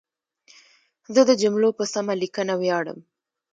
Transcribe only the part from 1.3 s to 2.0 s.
جملو په